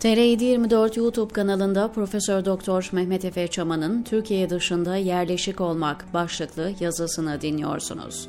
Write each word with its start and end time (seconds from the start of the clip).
TR724 0.00 0.98
YouTube 0.98 1.32
kanalında 1.32 1.92
Profesör 1.92 2.44
Doktor 2.44 2.88
Mehmet 2.92 3.24
Efe 3.24 3.48
Çaman'ın 3.48 4.02
Türkiye 4.02 4.50
dışında 4.50 4.96
yerleşik 4.96 5.60
olmak 5.60 6.14
başlıklı 6.14 6.72
yazısını 6.80 7.40
dinliyorsunuz. 7.40 8.28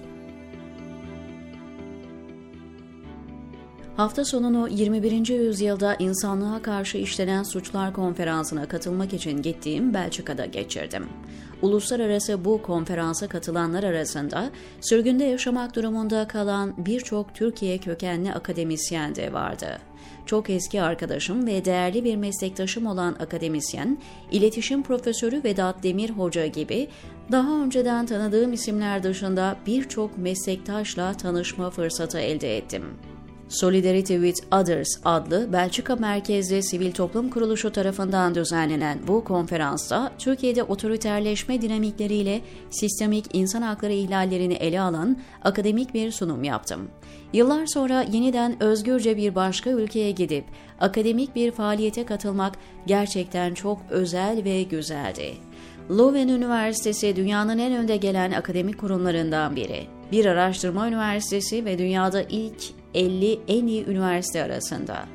Hafta 3.98 4.26
sonunu 4.26 4.68
21. 4.70 5.28
yüzyılda 5.28 5.96
insanlığa 6.00 6.62
karşı 6.62 6.98
işlenen 6.98 7.44
suçlar 7.44 7.94
konferansına 7.94 8.68
katılmak 8.68 9.14
için 9.14 9.42
gittiğim 9.42 9.94
Belçika'da 9.94 10.46
geçirdim. 10.46 11.06
Uluslararası 11.62 12.46
bu 12.46 12.62
konferansa 12.62 13.28
katılanlar 13.28 13.84
arasında 13.84 14.50
sürgünde 14.82 15.24
yaşamak 15.24 15.76
durumunda 15.76 16.28
kalan 16.28 16.74
birçok 16.78 17.36
Türkiye 17.36 17.78
kökenli 17.78 18.34
akademisyen 18.34 19.16
de 19.16 19.34
vardı. 19.34 19.78
Çok 20.26 20.50
eski 20.50 20.82
arkadaşım 20.82 21.48
ve 21.48 21.66
değerli 21.66 22.04
bir 22.04 22.16
meslektaşım 22.16 22.86
olan 22.86 23.16
akademisyen, 23.20 23.98
iletişim 24.32 24.84
profesörü 24.84 25.44
Vedat 25.44 25.84
Demir 25.84 26.10
Hoca 26.10 26.48
gibi 26.48 26.88
daha 27.32 27.64
önceden 27.64 28.06
tanıdığım 28.06 28.54
isimler 28.54 29.04
dışında 29.04 29.58
birçok 29.68 30.18
meslektaşla 30.18 31.14
tanışma 31.14 31.70
fırsatı 31.70 32.20
elde 32.20 32.58
ettim. 32.58 32.84
Solidarity 33.50 34.14
with 34.14 34.54
Others 34.54 35.00
adlı 35.06 35.54
Belçika 35.54 35.96
merkezli 35.96 36.64
sivil 36.64 36.92
toplum 36.92 37.30
kuruluşu 37.30 37.72
tarafından 37.72 38.36
düzenlenen 38.36 39.00
bu 39.08 39.24
konferansta 39.24 40.12
Türkiye'de 40.20 40.64
otoriterleşme 40.64 41.62
dinamikleriyle 41.62 42.42
sistemik 42.70 43.26
insan 43.34 43.62
hakları 43.62 43.94
ihlallerini 43.94 44.54
ele 44.54 44.82
alan 44.82 45.18
akademik 45.44 45.94
bir 45.94 46.12
sunum 46.12 46.44
yaptım. 46.44 46.90
Yıllar 47.34 47.66
sonra 47.66 48.02
yeniden 48.02 48.64
özgürce 48.64 49.18
bir 49.18 49.36
başka 49.36 49.70
ülkeye 49.70 50.12
gidip 50.12 50.46
akademik 50.80 51.36
bir 51.36 51.52
faaliyete 51.52 52.06
katılmak 52.06 52.56
gerçekten 52.88 53.54
çok 53.54 53.80
özel 53.90 54.44
ve 54.44 54.64
güzeldi. 54.64 55.34
Leuven 55.90 56.28
Üniversitesi 56.28 57.16
dünyanın 57.16 57.58
en 57.58 57.74
önde 57.74 57.98
gelen 57.98 58.32
akademik 58.32 58.78
kurumlarından 58.78 59.56
biri. 59.56 59.88
Bir 60.12 60.26
araştırma 60.26 60.88
üniversitesi 60.88 61.66
ve 61.66 61.78
dünyada 61.78 62.22
ilk 62.22 62.77
50 62.98 63.40
en 63.48 63.68
iyi 63.68 63.86
üniversite 63.86 64.44
arasında. 64.44 65.06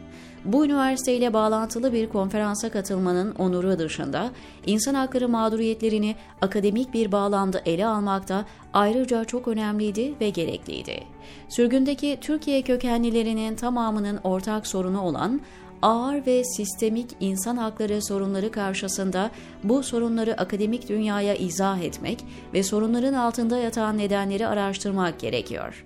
Bu 0.44 0.64
üniversiteyle 0.64 1.32
bağlantılı 1.32 1.92
bir 1.92 2.08
konferansa 2.08 2.70
katılmanın 2.70 3.34
onuru 3.34 3.78
dışında 3.78 4.30
insan 4.66 4.94
hakları 4.94 5.28
mağduriyetlerini 5.28 6.16
akademik 6.40 6.94
bir 6.94 7.12
bağlamda 7.12 7.60
ele 7.66 7.86
almakta 7.86 8.44
ayrıca 8.72 9.24
çok 9.24 9.48
önemliydi 9.48 10.14
ve 10.20 10.30
gerekliydi. 10.30 11.04
Sürgündeki 11.48 12.18
Türkiye 12.20 12.62
kökenlilerinin 12.62 13.56
tamamının 13.56 14.20
ortak 14.24 14.66
sorunu 14.66 15.02
olan 15.02 15.40
ağır 15.82 16.26
ve 16.26 16.44
sistemik 16.44 17.10
insan 17.20 17.56
hakları 17.56 18.02
sorunları 18.02 18.50
karşısında 18.50 19.30
bu 19.64 19.82
sorunları 19.82 20.40
akademik 20.40 20.88
dünyaya 20.88 21.34
izah 21.34 21.80
etmek 21.80 22.24
ve 22.54 22.62
sorunların 22.62 23.14
altında 23.14 23.58
yatan 23.58 23.98
nedenleri 23.98 24.46
araştırmak 24.46 25.20
gerekiyor. 25.20 25.84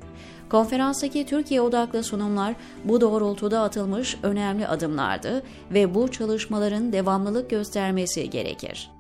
Konferanstaki 0.49 1.27
Türkiye 1.27 1.61
odaklı 1.61 2.03
sunumlar 2.03 2.55
bu 2.85 3.01
doğrultuda 3.01 3.61
atılmış 3.61 4.17
önemli 4.23 4.67
adımlardı 4.67 5.43
ve 5.71 5.95
bu 5.95 6.11
çalışmaların 6.11 6.93
devamlılık 6.93 7.51
göstermesi 7.51 8.31
gerekir. 8.31 8.91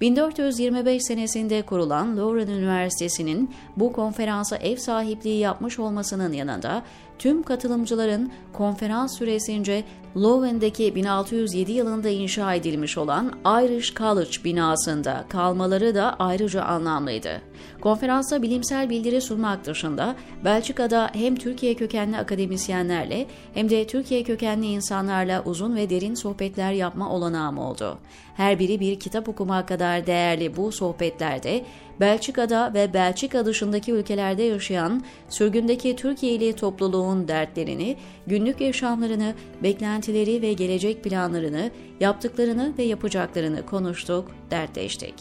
1425 0.00 1.02
senesinde 1.02 1.62
kurulan 1.62 2.16
Leuven 2.16 2.46
Üniversitesi'nin 2.46 3.50
bu 3.76 3.92
konferansa 3.92 4.56
ev 4.56 4.76
sahipliği 4.76 5.38
yapmış 5.38 5.78
olmasının 5.78 6.32
yanında 6.32 6.82
tüm 7.18 7.42
katılımcıların 7.42 8.32
konferans 8.52 9.18
süresince 9.18 9.84
Leuven'deki 10.16 10.94
1607 10.94 11.72
yılında 11.72 12.08
inşa 12.08 12.54
edilmiş 12.54 12.98
olan 12.98 13.32
Irish 13.46 13.94
College 13.94 14.44
binasında 14.44 15.24
kalmaları 15.28 15.94
da 15.94 16.16
ayrıca 16.18 16.62
anlamlıydı. 16.62 17.42
Konferansa 17.80 18.42
bilimsel 18.42 18.90
bildiri 18.90 19.20
sunmak 19.20 19.64
dışında 19.64 20.16
Belçika'da 20.44 21.10
hem 21.12 21.36
Türkiye 21.36 21.74
kökenli 21.74 22.18
akademisyenlerle 22.18 23.26
hem 23.54 23.70
de 23.70 23.86
Türkiye 23.86 24.22
kökenli 24.22 24.66
insanlarla 24.66 25.42
uzun 25.44 25.76
ve 25.76 25.90
derin 25.90 26.14
sohbetler 26.14 26.72
yapma 26.72 27.10
olanağım 27.10 27.58
oldu. 27.58 27.98
Her 28.36 28.58
biri 28.58 28.80
bir 28.80 29.00
kitap 29.00 29.28
okumak 29.28 29.68
kadar 29.68 30.06
değerli 30.06 30.56
bu 30.56 30.72
sohbetlerde 30.72 31.64
Belçika'da 32.00 32.74
ve 32.74 32.94
Belçika 32.94 33.46
dışındaki 33.46 33.92
ülkelerde 33.92 34.42
yaşayan 34.42 35.04
sürgündeki 35.28 35.96
Türkiye'li 35.96 36.52
topluluğun 36.52 37.07
dertlerini, 37.28 37.96
günlük 38.26 38.60
yaşamlarını, 38.60 39.34
beklentileri 39.62 40.42
ve 40.42 40.52
gelecek 40.52 41.04
planlarını, 41.04 41.70
yaptıklarını 42.00 42.72
ve 42.78 42.82
yapacaklarını 42.82 43.66
konuştuk, 43.66 44.30
dertleştik. 44.50 45.14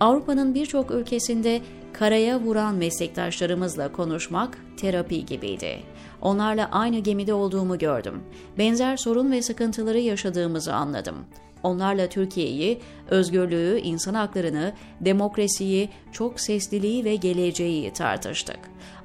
Avrupa'nın 0.00 0.54
birçok 0.54 0.90
ülkesinde 0.90 1.60
karaya 1.92 2.40
vuran 2.40 2.74
meslektaşlarımızla 2.74 3.92
konuşmak 3.92 4.58
terapi 4.76 5.26
gibiydi. 5.26 5.82
Onlarla 6.22 6.68
aynı 6.72 6.98
gemide 6.98 7.34
olduğumu 7.34 7.78
gördüm. 7.78 8.22
Benzer 8.58 8.96
sorun 8.96 9.32
ve 9.32 9.42
sıkıntıları 9.42 9.98
yaşadığımızı 9.98 10.74
anladım. 10.74 11.16
Onlarla 11.62 12.08
Türkiye'yi, 12.08 12.80
özgürlüğü, 13.10 13.80
insan 13.80 14.14
haklarını, 14.14 14.72
demokrasiyi, 15.00 15.88
çok 16.12 16.40
sesliliği 16.40 17.04
ve 17.04 17.16
geleceği 17.16 17.92
tartıştık. 17.92 18.58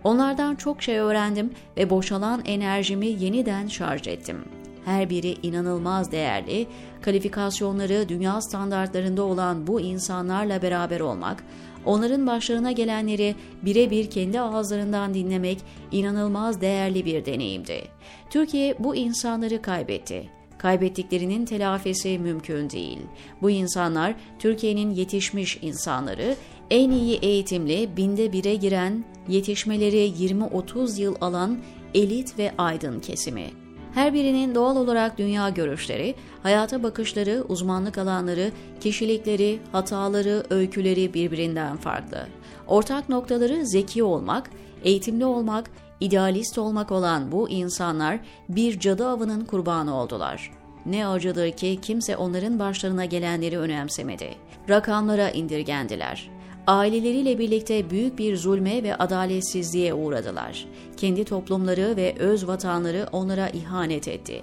Onlardan 0.04 0.56
çok 0.56 0.82
şey 0.82 0.98
öğrendim 0.98 1.52
ve 1.78 1.90
boşalan 1.90 2.42
enerjimi 2.46 3.08
yeniden 3.08 3.68
şarj 3.68 4.08
ettim. 4.08 4.38
Her 4.86 5.10
biri 5.10 5.36
inanılmaz 5.44 6.12
değerli, 6.12 6.68
kalifikasyonları 7.02 8.10
dünya 8.10 8.42
standartlarında 8.42 9.24
olan 9.24 9.68
bu 9.68 9.82
insanlarla 9.82 10.62
beraber 10.62 11.00
olmak, 11.00 11.44
onların 11.86 12.28
başlarına 12.28 12.72
gelenleri 12.72 13.36
birebir 13.62 14.10
kendi 14.10 14.40
ağızlarından 14.40 15.14
dinlemek 15.14 15.58
inanılmaz 15.92 16.62
değerli 16.62 17.06
bir 17.06 17.26
deneyimdi. 17.26 17.82
Türkiye 18.30 18.76
bu 18.80 18.96
insanları 18.96 19.62
kaybetti 19.62 20.42
kaybettiklerinin 20.62 21.46
telafisi 21.46 22.20
mümkün 22.20 22.70
değil. 22.70 23.00
Bu 23.42 23.50
insanlar 23.50 24.16
Türkiye'nin 24.40 24.92
yetişmiş 24.92 25.60
insanları, 25.62 26.36
en 26.70 26.92
iyi 26.92 27.18
eğitimli 27.18 27.90
binde 27.98 28.34
bire 28.34 28.56
giren, 28.56 29.06
yetişmeleri 29.28 30.10
20-30 30.10 31.02
yıl 31.02 31.16
alan 31.22 31.60
elit 31.94 32.40
ve 32.40 32.52
aydın 32.58 33.00
kesimi. 33.00 33.61
Her 33.94 34.14
birinin 34.14 34.56
doğal 34.56 34.76
olarak 34.76 35.18
dünya 35.18 35.50
görüşleri, 35.50 36.16
hayata 36.44 36.84
bakışları, 36.84 37.44
uzmanlık 37.50 37.98
alanları, 37.98 38.52
kişilikleri, 38.80 39.60
hataları, 39.72 40.44
öyküleri 40.50 41.14
birbirinden 41.14 41.78
farklı. 41.78 42.28
Ortak 42.68 43.10
noktaları 43.10 43.66
zeki 43.66 44.04
olmak, 44.04 44.50
eğitimli 44.84 45.26
olmak, 45.26 45.70
idealist 46.00 46.58
olmak 46.58 46.92
olan 46.92 47.32
bu 47.32 47.50
insanlar 47.50 48.20
bir 48.50 48.80
cadı 48.80 49.08
avının 49.08 49.46
kurbanı 49.46 49.96
oldular. 49.96 50.52
Ne 50.86 51.08
acıdır 51.08 51.52
ki 51.52 51.80
kimse 51.82 52.18
onların 52.18 52.60
başlarına 52.60 53.06
gelenleri 53.06 53.60
önemsemedi. 53.60 54.36
Rakamlara 54.70 55.30
indirgendiler. 55.30 56.30
Aileleriyle 56.68 57.40
birlikte 57.40 57.90
büyük 57.90 58.18
bir 58.18 58.38
zulme 58.38 58.84
ve 58.84 58.96
adaletsizliğe 58.96 59.94
uğradılar. 59.94 60.66
Kendi 60.98 61.26
toplumları 61.26 61.96
ve 61.96 62.16
öz 62.20 62.48
vatanları 62.48 63.08
onlara 63.12 63.50
ihanet 63.50 64.08
etti. 64.08 64.42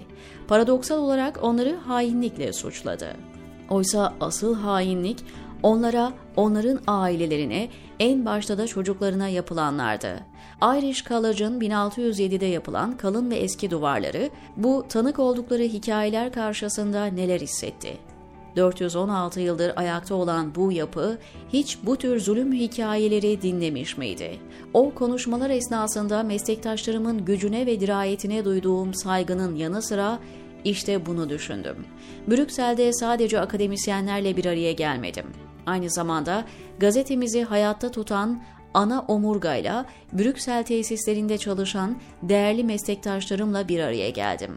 Paradoksal 0.48 0.98
olarak 0.98 1.38
onları 1.42 1.74
hainlikle 1.74 2.52
suçladı. 2.52 3.16
Oysa 3.70 4.14
asıl 4.20 4.54
hainlik 4.54 5.24
onlara, 5.62 6.12
onların 6.36 6.80
ailelerine, 6.86 7.68
en 8.00 8.24
başta 8.26 8.58
da 8.58 8.66
çocuklarına 8.66 9.28
yapılanlardı. 9.28 10.20
Irish 10.62 11.04
College'ın 11.04 11.60
1607'de 11.60 12.46
yapılan 12.46 12.96
kalın 12.96 13.30
ve 13.30 13.36
eski 13.36 13.70
duvarları 13.70 14.30
bu 14.56 14.84
tanık 14.88 15.18
oldukları 15.18 15.62
hikayeler 15.62 16.32
karşısında 16.32 17.04
neler 17.04 17.40
hissetti? 17.40 17.96
416 18.56 19.40
yıldır 19.40 19.72
ayakta 19.76 20.14
olan 20.14 20.54
bu 20.54 20.72
yapı 20.72 21.18
hiç 21.52 21.78
bu 21.82 21.96
tür 21.96 22.20
zulüm 22.20 22.52
hikayeleri 22.52 23.42
dinlemiş 23.42 23.98
miydi? 23.98 24.38
O 24.74 24.94
konuşmalar 24.94 25.50
esnasında 25.50 26.22
meslektaşlarımın 26.22 27.24
gücüne 27.24 27.66
ve 27.66 27.80
dirayetine 27.80 28.44
duyduğum 28.44 28.94
saygının 28.94 29.56
yanı 29.56 29.82
sıra 29.82 30.18
işte 30.64 31.06
bunu 31.06 31.28
düşündüm. 31.28 31.76
Brüksel'de 32.30 32.92
sadece 32.92 33.40
akademisyenlerle 33.40 34.36
bir 34.36 34.44
araya 34.44 34.72
gelmedim. 34.72 35.26
Aynı 35.66 35.90
zamanda 35.90 36.44
gazetemizi 36.78 37.42
hayatta 37.42 37.90
tutan 37.90 38.42
ana 38.74 39.00
omurgayla 39.00 39.86
Brüksel 40.12 40.62
tesislerinde 40.62 41.38
çalışan 41.38 41.96
değerli 42.22 42.64
meslektaşlarımla 42.64 43.68
bir 43.68 43.80
araya 43.80 44.10
geldim. 44.10 44.50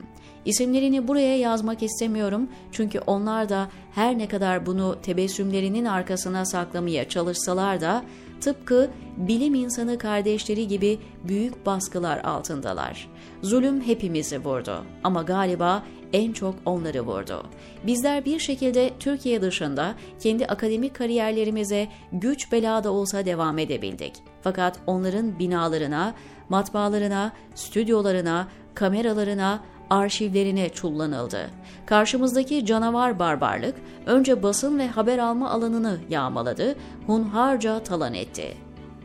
İsimlerini 0.46 1.08
buraya 1.08 1.38
yazmak 1.38 1.84
istemiyorum 1.84 2.50
çünkü 2.72 3.00
onlar 3.00 3.50
da 3.50 3.70
her 3.96 4.18
ne 4.18 4.28
kadar 4.28 4.66
bunu 4.66 4.98
tebessümlerinin 5.02 5.86
arkasına 5.86 6.46
saklamaya 6.46 7.10
çalışsalar 7.10 7.82
da 7.82 8.04
tıpkı 8.42 8.90
bilim 9.18 9.56
insanı 9.56 9.98
kardeşleri 9.98 10.68
gibi 10.68 11.00
büyük 11.24 11.66
baskılar 11.66 12.18
altındalar. 12.18 13.10
Zulüm 13.42 13.82
hepimizi 13.82 14.46
vurdu 14.46 14.86
ama 15.04 15.24
galiba 15.24 15.84
en 16.14 16.34
çok 16.34 16.56
onları 16.66 17.02
vurdu. 17.02 17.44
Bizler 17.84 18.26
bir 18.26 18.40
şekilde 18.40 18.92
Türkiye 19.00 19.42
dışında 19.42 19.96
kendi 20.20 20.46
akademik 20.46 20.96
kariyerlerimize 20.96 21.88
güç 22.12 22.52
belada 22.52 22.92
olsa 22.92 23.26
devam 23.26 23.58
edebildik. 23.60 24.14
Fakat 24.42 24.80
onların 24.88 25.40
binalarına, 25.40 26.14
matbaalarına, 26.50 27.32
stüdyolarına, 27.56 28.48
kameralarına, 28.74 29.60
arşivlerine 29.90 30.70
çullanıldı. 30.70 31.50
Karşımızdaki 31.86 32.66
canavar 32.66 33.20
barbarlık 33.20 33.76
önce 34.06 34.44
basın 34.44 34.80
ve 34.80 34.88
haber 34.88 35.20
alma 35.20 35.50
alanını 35.50 36.00
yağmaladı, 36.10 36.76
hunharca 37.08 37.84
talan 37.84 38.14
etti. 38.14 38.58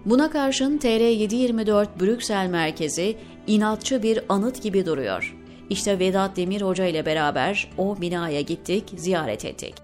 Buna 0.05 0.31
karşın 0.31 0.79
TR724 0.79 1.87
Brüksel 2.01 2.47
merkezi 2.47 3.17
inatçı 3.47 4.03
bir 4.03 4.21
anıt 4.29 4.63
gibi 4.63 4.87
duruyor. 4.87 5.37
İşte 5.71 5.99
Vedat 5.99 6.37
Demir 6.37 6.63
Hoca 6.63 6.85
ile 6.85 7.07
beraber 7.07 7.71
o 7.79 8.01
binaya 8.01 8.41
gittik, 8.41 8.85
ziyaret 8.97 9.45
ettik. 9.45 9.75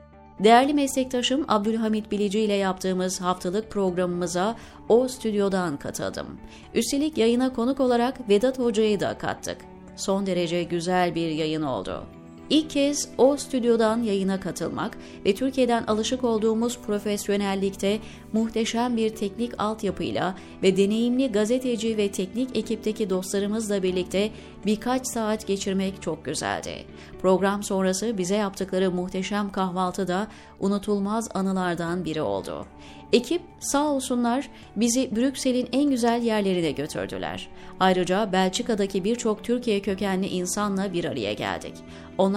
Değerli 0.44 0.74
meslektaşım 0.74 1.44
Abdülhamit 1.48 2.10
Bilici 2.10 2.40
ile 2.40 2.52
yaptığımız 2.52 3.20
haftalık 3.20 3.70
programımıza 3.70 4.56
o 4.88 5.08
stüdyodan 5.08 5.76
katıldım. 5.76 6.26
Üstelik 6.74 7.18
yayına 7.18 7.52
konuk 7.52 7.80
olarak 7.80 8.28
Vedat 8.28 8.58
Hoca'yı 8.58 9.00
da 9.00 9.18
kattık. 9.18 9.56
Son 9.96 10.26
derece 10.26 10.62
güzel 10.62 11.14
bir 11.14 11.28
yayın 11.30 11.62
oldu. 11.62 12.06
İlk 12.52 12.70
kez 12.70 13.08
o 13.18 13.36
stüdyodan 13.36 14.02
yayına 14.02 14.40
katılmak 14.40 14.98
ve 15.26 15.34
Türkiye'den 15.34 15.84
alışık 15.84 16.24
olduğumuz 16.24 16.78
profesyonellikte 16.78 17.98
muhteşem 18.32 18.96
bir 18.96 19.10
teknik 19.10 19.52
altyapıyla 19.58 20.34
ve 20.62 20.76
deneyimli 20.76 21.32
gazeteci 21.32 21.96
ve 21.96 22.10
teknik 22.10 22.56
ekipteki 22.56 23.10
dostlarımızla 23.10 23.82
birlikte 23.82 24.30
birkaç 24.66 25.06
saat 25.06 25.46
geçirmek 25.46 26.02
çok 26.02 26.24
güzeldi. 26.24 26.84
Program 27.22 27.62
sonrası 27.62 28.18
bize 28.18 28.36
yaptıkları 28.36 28.90
muhteşem 28.90 29.52
kahvaltı 29.52 30.08
da 30.08 30.26
unutulmaz 30.60 31.28
anılardan 31.34 32.04
biri 32.04 32.22
oldu. 32.22 32.66
Ekip 33.12 33.42
sağ 33.60 33.84
olsunlar 33.84 34.48
bizi 34.76 35.16
Brüksel'in 35.16 35.68
en 35.72 35.90
güzel 35.90 36.22
yerlerine 36.22 36.70
götürdüler. 36.70 37.48
Ayrıca 37.80 38.32
Belçika'daki 38.32 39.04
birçok 39.04 39.44
Türkiye 39.44 39.80
kökenli 39.80 40.26
insanla 40.26 40.92
bir 40.92 41.04
araya 41.04 41.32
geldik. 41.32 41.74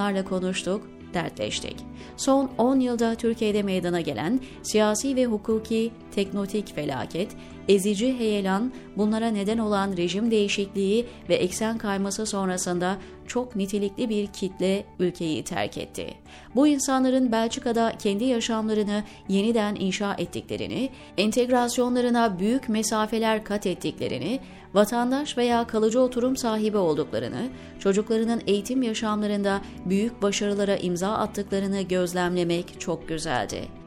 Onlarla 0.06 0.24
konuştuk, 0.24 0.90
dertleştik. 1.14 1.76
Son 2.18 2.52
10 2.58 2.80
yılda 2.80 3.16
Türkiye'de 3.16 3.64
meydana 3.64 4.02
gelen 4.02 4.40
siyasi 4.64 5.16
ve 5.16 5.26
hukuki 5.26 5.92
teknotik 6.16 6.76
felaket, 6.76 7.36
ezici 7.68 8.20
heyelan, 8.20 8.74
bunlara 8.98 9.28
neden 9.28 9.58
olan 9.58 9.98
rejim 9.98 10.32
değişikliği 10.32 11.06
ve 11.30 11.36
eksen 11.36 11.78
kayması 11.78 12.26
sonrasında 12.26 12.98
çok 13.28 13.56
nitelikli 13.56 14.10
bir 14.10 14.28
kitle 14.28 14.86
ülkeyi 15.00 15.44
terk 15.44 15.78
etti. 15.78 16.14
Bu 16.56 16.68
insanların 16.68 17.32
Belçika'da 17.32 17.94
kendi 18.00 18.24
yaşamlarını 18.24 19.04
yeniden 19.30 19.76
inşa 19.76 20.14
ettiklerini, 20.14 20.90
entegrasyonlarına 21.18 22.40
büyük 22.40 22.70
mesafeler 22.70 23.44
kat 23.44 23.66
ettiklerini, 23.66 24.40
vatandaş 24.74 25.38
veya 25.38 25.68
kalıcı 25.68 26.02
oturum 26.02 26.38
sahibi 26.38 26.78
olduklarını, 26.78 27.50
çocuklarının 27.80 28.42
eğitim 28.48 28.84
yaşamlarında 28.84 29.62
büyük 29.86 30.22
başarılara 30.22 30.76
imza 30.76 31.14
attıklarını 31.14 31.82
gözlemlemek 31.82 32.80
çok 32.80 33.08
güzeldi. 33.08 33.85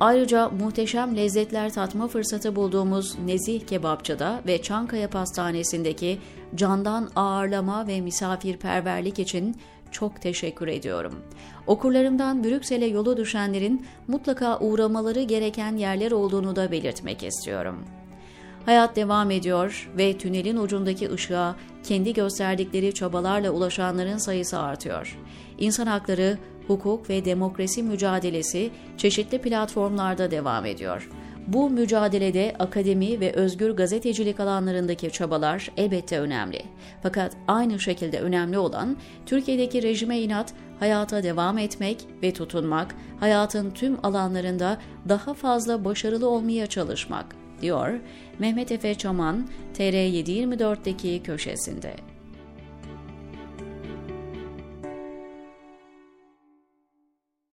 Ayrıca 0.00 0.48
muhteşem 0.48 1.16
lezzetler 1.16 1.72
tatma 1.72 2.08
fırsatı 2.08 2.56
bulduğumuz 2.56 3.18
Nezih 3.18 3.66
Kebapçı'da 3.66 4.40
ve 4.46 4.62
Çankaya 4.62 5.10
Pastanesi'ndeki 5.10 6.18
candan 6.54 7.10
ağırlama 7.16 7.86
ve 7.86 8.00
misafirperverlik 8.00 9.18
için 9.18 9.56
çok 9.90 10.22
teşekkür 10.22 10.68
ediyorum. 10.68 11.14
Okurlarımdan 11.66 12.44
Brüksel'e 12.44 12.86
yolu 12.86 13.16
düşenlerin 13.16 13.86
mutlaka 14.08 14.58
uğramaları 14.58 15.22
gereken 15.22 15.76
yerler 15.76 16.12
olduğunu 16.12 16.56
da 16.56 16.70
belirtmek 16.70 17.22
istiyorum. 17.22 17.84
Hayat 18.66 18.96
devam 18.96 19.30
ediyor 19.30 19.90
ve 19.98 20.18
tünelin 20.18 20.56
ucundaki 20.56 21.10
ışığa 21.10 21.56
kendi 21.82 22.12
gösterdikleri 22.12 22.94
çabalarla 22.94 23.50
ulaşanların 23.50 24.18
sayısı 24.18 24.58
artıyor. 24.58 25.18
İnsan 25.58 25.86
hakları, 25.86 26.38
hukuk 26.66 27.10
ve 27.10 27.24
demokrasi 27.24 27.82
mücadelesi 27.82 28.70
çeşitli 28.96 29.38
platformlarda 29.38 30.30
devam 30.30 30.66
ediyor. 30.66 31.10
Bu 31.46 31.70
mücadelede 31.70 32.56
akademi 32.58 33.20
ve 33.20 33.32
özgür 33.32 33.70
gazetecilik 33.70 34.40
alanlarındaki 34.40 35.10
çabalar 35.10 35.70
elbette 35.76 36.20
önemli. 36.20 36.62
Fakat 37.02 37.32
aynı 37.48 37.80
şekilde 37.80 38.20
önemli 38.20 38.58
olan 38.58 38.96
Türkiye'deki 39.26 39.82
rejime 39.82 40.20
inat, 40.20 40.52
hayata 40.80 41.22
devam 41.22 41.58
etmek 41.58 42.06
ve 42.22 42.32
tutunmak, 42.32 42.94
hayatın 43.20 43.70
tüm 43.70 44.06
alanlarında 44.06 44.78
daha 45.08 45.34
fazla 45.34 45.84
başarılı 45.84 46.28
olmaya 46.28 46.66
çalışmak, 46.66 47.26
diyor 47.62 48.00
Mehmet 48.38 48.72
Efe 48.72 48.94
Çaman 48.94 49.48
TR724'deki 49.78 51.22
köşesinde. 51.22 51.94